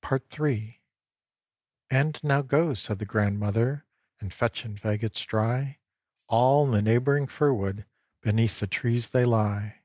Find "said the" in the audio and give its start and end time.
2.74-3.06